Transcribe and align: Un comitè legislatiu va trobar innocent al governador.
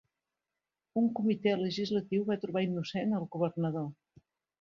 Un 1.01 1.09
comitè 1.19 1.53
legislatiu 1.59 2.23
va 2.31 2.37
trobar 2.45 2.65
innocent 2.69 3.13
al 3.19 3.29
governador. 3.37 3.87